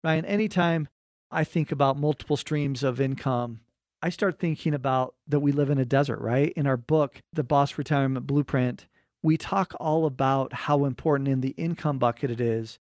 [0.04, 0.88] Ryan, anytime
[1.30, 3.62] I think about multiple streams of income,
[4.02, 6.52] I start thinking about that we live in a desert, right?
[6.56, 8.88] In our book, The Boss Retirement Blueprint,
[9.24, 12.80] we talk all about how important in the income bucket it is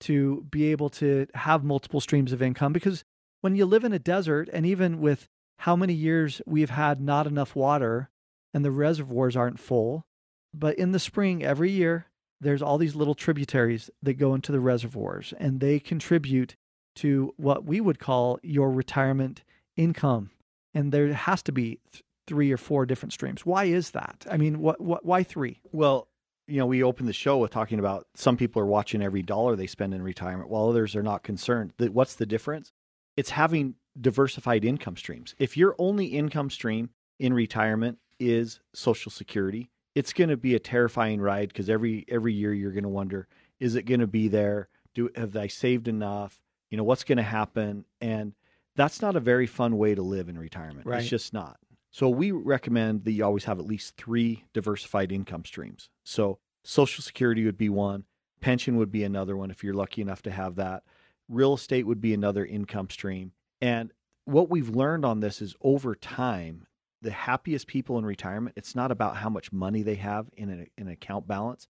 [0.00, 3.02] to be able to have multiple streams of income because
[3.40, 5.28] when you live in a desert and even with
[5.58, 8.10] how many years we've had not enough water
[8.54, 10.06] and the reservoirs aren't full.
[10.54, 12.06] But in the spring, every year,
[12.40, 16.56] there's all these little tributaries that go into the reservoirs and they contribute
[16.96, 19.44] to what we would call your retirement
[19.76, 20.30] income.
[20.74, 23.44] And there has to be th- three or four different streams.
[23.44, 24.26] Why is that?
[24.30, 25.60] I mean, what, why three?
[25.72, 26.08] Well,
[26.46, 29.54] you know, we opened the show with talking about some people are watching every dollar
[29.54, 31.72] they spend in retirement, while others are not concerned.
[31.78, 32.72] What's the difference?
[33.16, 35.34] It's having diversified income streams.
[35.38, 39.70] If your only income stream in retirement is Social Security.
[39.94, 43.26] It's going to be a terrifying ride because every every year you're going to wonder,
[43.58, 44.68] is it going to be there?
[44.94, 46.40] Do have I saved enough?
[46.70, 47.84] You know, what's going to happen?
[48.00, 48.34] And
[48.76, 50.86] that's not a very fun way to live in retirement.
[50.86, 51.00] Right.
[51.00, 51.58] It's just not.
[51.90, 55.88] So we recommend that you always have at least three diversified income streams.
[56.04, 58.04] So Social Security would be one,
[58.40, 60.82] pension would be another one if you're lucky enough to have that.
[61.28, 63.32] Real estate would be another income stream.
[63.60, 63.92] And
[64.24, 66.66] what we've learned on this is over time,
[67.02, 70.66] the happiest people in retirement, it's not about how much money they have in an,
[70.76, 71.68] in an account balance.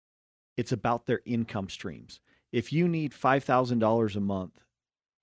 [0.56, 2.20] It's about their income streams.
[2.52, 4.60] If you need $5,000 a month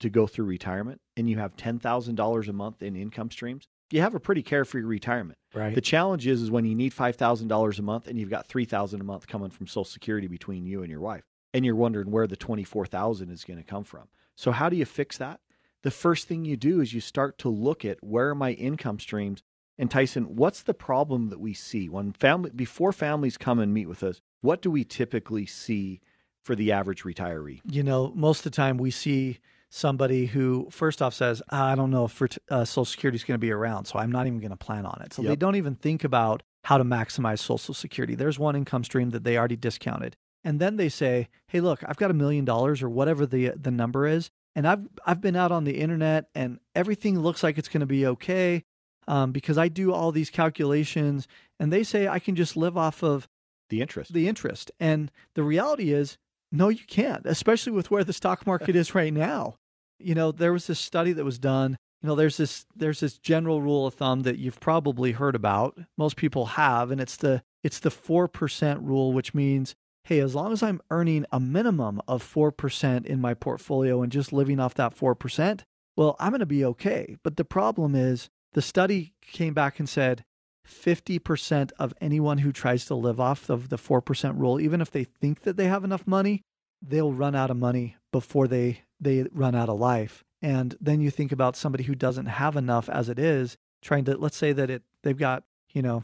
[0.02, 4.16] to go through retirement and you have $10,000 a month in income streams, you have
[4.16, 5.38] a pretty carefree retirement.
[5.54, 5.76] Right.
[5.76, 9.04] The challenge is, is when you need $5,000 a month and you've got 3000 a
[9.04, 12.36] month coming from Social Security between you and your wife, and you're wondering where the
[12.36, 14.08] 24000 is going to come from.
[14.36, 15.40] So how do you fix that?
[15.84, 19.00] The first thing you do is you start to look at where are my income
[19.00, 19.44] streams
[19.78, 23.88] and Tyson, what's the problem that we see when family before families come and meet
[23.88, 24.22] with us?
[24.42, 26.02] What do we typically see
[26.44, 27.62] for the average retiree?
[27.66, 29.40] you know, most of the time we see
[29.70, 33.36] somebody who first off says, I don't know if for, uh, Social Security is going
[33.36, 35.14] to be around, so I'm not even going to plan on it.
[35.14, 38.14] So they don't even think about how to maximize Social Security.
[38.14, 40.16] There's one income stream that they already discounted.
[40.44, 43.72] And then they say, "Hey, look, I've got a million dollars or whatever the the
[43.72, 47.70] number is, and I've I've been out on the internet and everything looks like it's
[47.70, 48.64] going to be okay
[49.08, 51.28] um, because I do all these calculations,
[51.60, 53.28] and they say I can just live off of
[53.70, 54.14] The interest.
[54.14, 54.72] the interest.
[54.80, 56.18] And the reality is,
[56.52, 59.56] no, you can't, especially with where the stock market is right now.
[60.00, 61.78] You know, there was this study that was done.
[62.02, 65.78] You know, there's this there's this general rule of thumb that you've probably heard about.
[65.98, 70.36] Most people have, and it's the it's the four percent rule, which means, hey, as
[70.36, 74.60] long as I'm earning a minimum of four percent in my portfolio and just living
[74.60, 75.64] off that four percent,
[75.96, 77.18] well, I'm going to be okay.
[77.24, 80.24] But the problem is, the study came back and said
[80.68, 85.04] 50% of anyone who tries to live off of the 4% rule, even if they
[85.04, 86.42] think that they have enough money,
[86.82, 90.24] they'll run out of money before they, they run out of life.
[90.42, 94.18] And then you think about somebody who doesn't have enough as it is, trying to,
[94.18, 96.04] let's say that it, they've got, you know,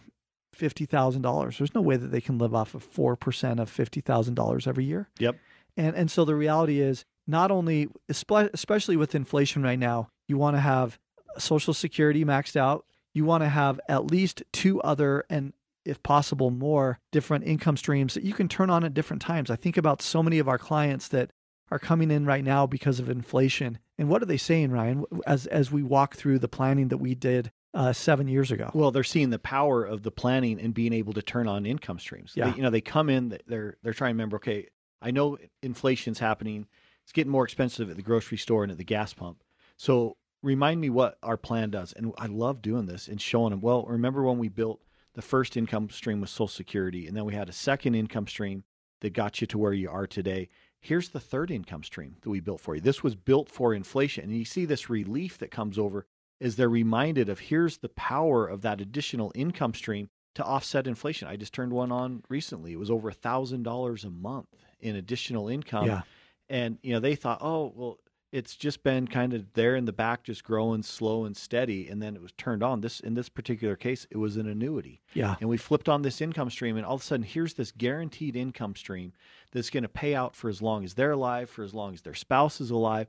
[0.58, 1.58] $50,000.
[1.58, 5.10] There's no way that they can live off of 4% of $50,000 every year.
[5.20, 5.38] Yep.
[5.78, 10.56] And and so the reality is not only especially with inflation right now, you want
[10.56, 10.98] to have
[11.38, 12.86] social security maxed out.
[13.14, 15.54] You want to have at least two other and
[15.86, 19.50] if possible more different income streams that you can turn on at different times.
[19.50, 21.32] I think about so many of our clients that
[21.72, 23.80] are coming in right now because of inflation.
[23.98, 27.14] And what are they saying, Ryan, as as we walk through the planning that we
[27.14, 28.72] did uh, seven years ago?
[28.74, 32.00] Well, they're seeing the power of the planning and being able to turn on income
[32.00, 32.34] streams.
[32.36, 32.50] Yeah.
[32.50, 34.38] They, you know, they come in, they're they're trying to remember.
[34.38, 34.68] Okay,
[35.02, 36.66] I know inflation's happening.
[37.04, 39.44] It's getting more expensive at the grocery store and at the gas pump.
[39.78, 41.94] So remind me what our plan does.
[41.94, 43.62] And I love doing this and showing them.
[43.62, 44.82] Well, remember when we built
[45.14, 48.64] the first income stream with Social Security, and then we had a second income stream
[49.02, 50.50] that got you to where you are today.
[50.80, 52.82] Here's the third income stream that we built for you.
[52.82, 54.26] This was built for inflation.
[54.26, 56.08] And you see this relief that comes over
[56.40, 61.28] is they're reminded of here's the power of that additional income stream to offset inflation.
[61.28, 62.74] I just turned one on recently.
[62.74, 64.48] It was over a thousand dollars a month
[64.80, 65.88] in additional income.
[65.88, 66.02] Yeah.
[66.50, 68.00] And you know, they thought, oh, well,
[68.32, 72.02] it's just been kind of there in the back, just growing slow and steady, and
[72.02, 72.82] then it was turned on.
[72.82, 75.02] This in this particular case, it was an annuity.
[75.14, 75.36] Yeah.
[75.40, 78.36] And we flipped on this income stream, and all of a sudden, here's this guaranteed
[78.36, 79.14] income stream
[79.52, 82.02] that's going to pay out for as long as they're alive, for as long as
[82.02, 83.08] their spouse is alive,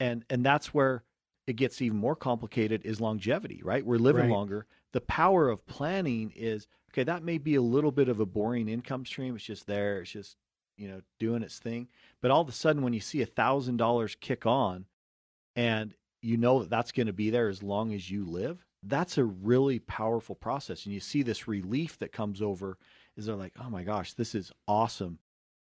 [0.00, 1.04] and and that's where
[1.46, 2.82] it gets even more complicated.
[2.84, 3.84] Is longevity, right?
[3.84, 4.30] We're living Right.
[4.30, 4.66] longer.
[4.92, 7.04] The power of planning is okay.
[7.04, 9.34] That may be a little bit of a boring income stream.
[9.34, 10.00] It's just there.
[10.00, 10.36] It's just
[10.76, 11.88] you know doing its thing.
[12.20, 14.86] But all of a sudden, when you see a thousand dollars kick on,
[15.56, 19.18] and you know that that's going to be there as long as you live, that's
[19.18, 20.84] a really powerful process.
[20.84, 22.78] And you see this relief that comes over
[23.16, 25.18] is they're like, oh my gosh, this is awesome.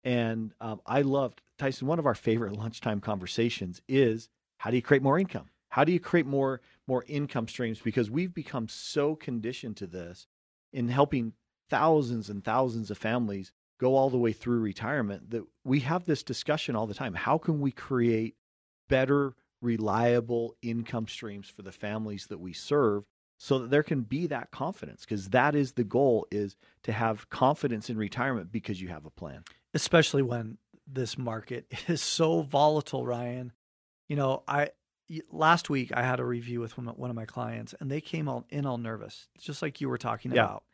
[0.05, 1.87] And um, I loved Tyson.
[1.89, 5.51] One of our favorite lunchtime conversations is how do you create more income?
[5.77, 7.81] How do you create more more income streams?
[7.81, 10.27] Because we've become so conditioned to this
[10.73, 11.35] in helping
[11.69, 16.23] thousands and thousands of families go all the way through retirement that we have this
[16.23, 17.13] discussion all the time.
[17.13, 18.37] How can we create
[18.89, 23.05] better, reliable income streams for the families that we serve
[23.37, 25.03] so that there can be that confidence?
[25.03, 29.11] Because that is the goal is to have confidence in retirement because you have a
[29.11, 29.45] plan.
[29.75, 30.57] especially when
[30.87, 33.53] this market is so volatile, Ryan.
[34.09, 34.71] You know, I
[35.31, 38.45] last week I had a review with one of, my clients, and they came all
[38.51, 40.45] in all nervous, just like you were talking Yeah.
[40.45, 40.65] about.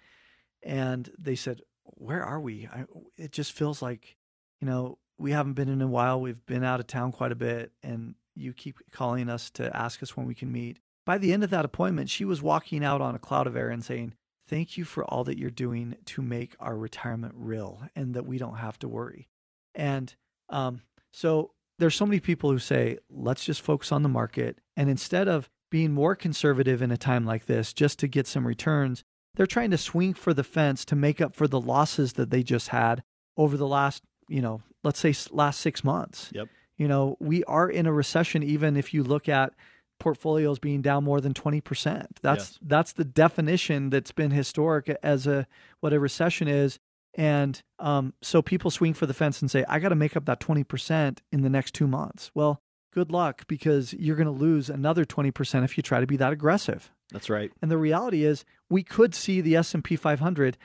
[0.62, 2.68] And they said, "Where are we?
[2.72, 2.84] I,
[3.16, 4.16] it just feels like,
[4.60, 6.20] you know, we haven't been in a while.
[6.20, 10.02] We've been out of town quite a bit, and you keep calling us to ask
[10.02, 13.00] us when we can meet." by the end of that appointment, she was walking out
[13.00, 14.14] on a cloud of air and saying,
[14.48, 18.38] Thank you for all that you're doing to make our retirement real and that we
[18.38, 19.28] don't have to worry.
[19.74, 20.14] And
[20.48, 21.52] um, so
[21.82, 24.58] there's so many people who say, let's just focus on the market.
[24.76, 28.46] And instead of being more conservative in a time like this just to get some
[28.46, 29.02] returns,
[29.34, 32.44] they're trying to swing for the fence to make up for the losses that they
[32.44, 33.02] just had
[33.36, 36.30] over the last, you know, let's say last six months.
[36.32, 36.48] Yep.
[36.76, 39.52] You know, we are in a recession, even if you look at
[39.98, 42.06] portfolios being down more than 20%.
[42.22, 42.58] That's Yes.
[42.62, 45.46] that's the definition that's been historic as a
[45.80, 46.78] what a recession is.
[47.14, 50.24] And um, so people swing for the fence and say, I got to make up
[50.26, 52.30] that 20% in the next two months.
[52.34, 56.16] Well, good luck because you're going to lose another 20% if you try to be
[56.16, 56.90] that aggressive.
[57.12, 57.52] That's right.
[57.60, 60.56] And the reality is we could see the S&P 500,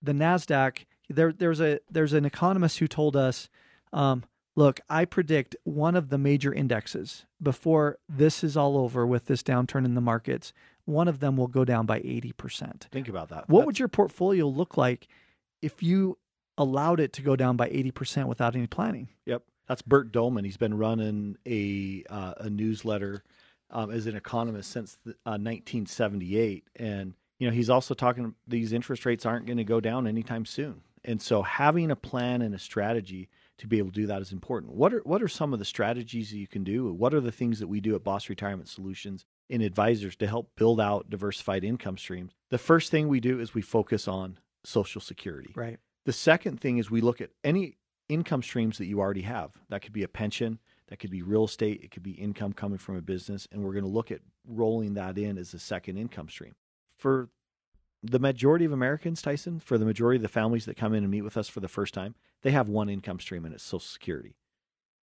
[0.00, 3.48] the Nasdaq, there there's a there's an economist who told us
[3.92, 4.24] um,
[4.56, 9.42] look, I predict one of the major indexes before this is all over with this
[9.42, 10.52] downturn in the markets,
[10.84, 12.82] one of them will go down by 80%.
[12.90, 13.48] Think about that.
[13.48, 15.08] What That's- would your portfolio look like
[15.62, 16.18] if you
[16.58, 19.08] allowed it to go down by 80% without any planning?
[19.26, 20.44] Yep, that's Bert Dohmen.
[20.44, 23.22] He's been running a uh, a newsletter
[23.70, 28.72] um, as an economist since the, uh, 1978, and you know he's also talking these
[28.72, 30.82] interest rates aren't going to go down anytime soon.
[31.04, 34.32] And so having a plan and a strategy to be able to do that is
[34.32, 34.72] important.
[34.72, 36.92] What are what are some of the strategies that you can do?
[36.92, 40.50] What are the things that we do at Boss Retirement Solutions in advisors to help
[40.56, 42.32] build out diversified income streams?
[42.50, 45.52] The first thing we do is we focus on Social Security.
[45.54, 45.78] Right.
[46.04, 47.76] The second thing is we look at any
[48.08, 49.52] income streams that you already have.
[49.68, 50.58] That could be a pension,
[50.88, 53.72] that could be real estate, it could be income coming from a business, and we're
[53.72, 56.54] going to look at rolling that in as a second income stream.
[56.96, 57.30] For
[58.02, 61.10] the majority of Americans, Tyson, for the majority of the families that come in and
[61.10, 63.80] meet with us for the first time, they have one income stream and it's Social
[63.80, 64.34] Security.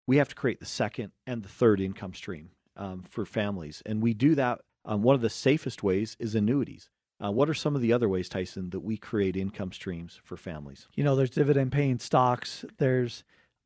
[0.08, 3.84] We have to create the second and the third income stream um, for families.
[3.86, 4.62] And we do that.
[4.86, 6.90] Um, one of the safest ways is annuities.
[7.24, 10.36] Uh, what are some of the other ways, Tyson, that we create income streams for
[10.36, 10.88] families?
[10.96, 13.24] You know, there's dividend paying stocks, there's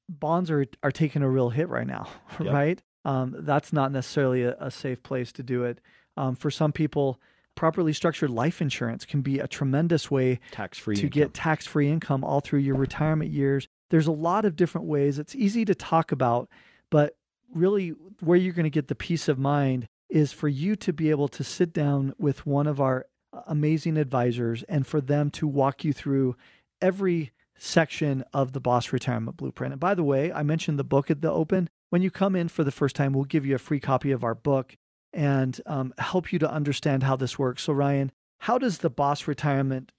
[0.08, 2.08] bonds are are taking a real hit right now,
[2.40, 2.54] Yep.
[2.54, 2.82] right?
[3.06, 5.80] Um, that's not necessarily a, a safe place to do it.
[6.18, 7.20] Um, for some people,
[7.56, 11.90] properly structured life insurance can be a tremendous way Tax free to get tax free
[11.90, 13.68] income all through your retirement years.
[13.90, 15.18] There's a lot of different ways.
[15.18, 16.50] It's easy to talk about,
[16.92, 17.16] but
[17.54, 17.90] really,
[18.20, 21.28] where you're going to get the peace of mind is for you to be able
[21.30, 23.06] to sit down with one of our
[23.48, 26.36] amazing advisors and for them to walk you through
[26.82, 29.74] every section of the Boss Retirement Blueprint.
[29.74, 31.70] And by the way, I mentioned the book at the open.
[31.90, 34.24] When you come in for the first time, we'll give you a free copy of
[34.24, 34.76] our book
[35.12, 37.64] and um, help you to understand how this works.
[37.64, 39.92] So, Ryan, how does the Boss Retirement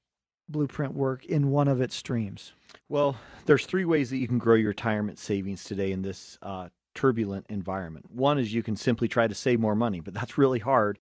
[0.49, 2.53] Blueprint work in one of its streams?
[2.89, 3.17] Well,
[3.47, 7.47] there's three ways that you can grow your retirement savings today in this uh, turbulent
[7.49, 8.11] environment.
[8.11, 10.99] One is you can simply try to save more money, but that's really hard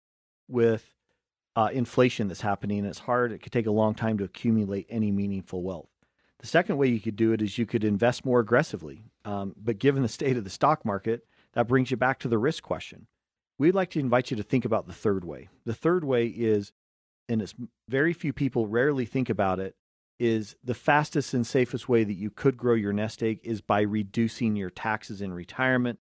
[0.47, 0.95] with
[1.55, 2.85] uh, inflation that's happening.
[2.85, 3.31] It's hard.
[3.31, 5.89] It could take a long time to accumulate any meaningful wealth.
[6.39, 9.03] The second way you could do it is you could invest more aggressively.
[9.25, 12.37] Um, but given the state of the stock market, that brings you back to the
[12.37, 13.07] risk question.
[13.57, 15.49] We'd like to invite you to think about the third way.
[15.65, 16.71] The third way is,
[17.27, 17.55] and it's
[17.89, 19.75] very few people rarely think about it,
[20.17, 23.81] is the fastest and safest way that you could grow your nest egg is by
[23.81, 25.99] reducing your taxes in retirement.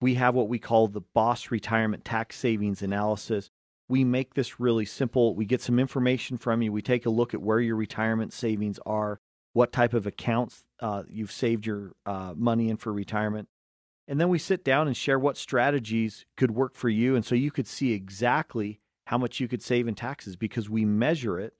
[0.00, 3.50] We have what we call the Boss Retirement Tax Savings Analysis.
[3.88, 5.34] We make this really simple.
[5.34, 6.72] We get some information from you.
[6.72, 9.20] We take a look at where your retirement savings are,
[9.52, 13.48] what type of accounts uh, you've saved your uh, money in for retirement.
[14.06, 17.14] And then we sit down and share what strategies could work for you.
[17.14, 20.84] And so you could see exactly how much you could save in taxes because we
[20.84, 21.54] measure it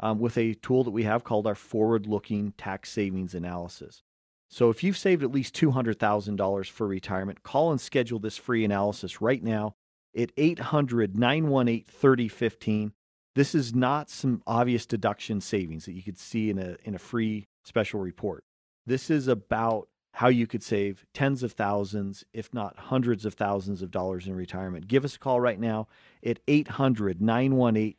[0.00, 4.02] um, with a tool that we have called our forward looking tax savings analysis.
[4.48, 9.20] So if you've saved at least $200,000 for retirement, call and schedule this free analysis
[9.20, 9.74] right now
[10.16, 12.92] at 800 918 3015.
[13.34, 16.98] This is not some obvious deduction savings that you could see in a, in a
[16.98, 18.44] free special report.
[18.86, 23.82] This is about how you could save tens of thousands, if not hundreds of thousands
[23.82, 24.88] of dollars in retirement.
[24.88, 25.86] Give us a call right now
[26.24, 27.94] at 800 918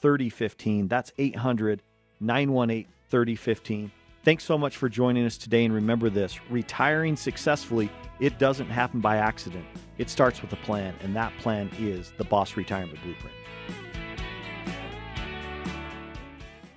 [0.00, 0.88] 3015.
[0.88, 1.82] That's 800
[2.20, 3.90] 918 3015.
[4.28, 5.64] Thanks so much for joining us today.
[5.64, 7.88] And remember this retiring successfully,
[8.20, 9.64] it doesn't happen by accident.
[9.96, 13.34] It starts with a plan, and that plan is the Boss Retirement Blueprint.